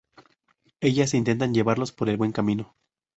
[0.79, 2.75] Ellas intentan llevarlos por el buen camino.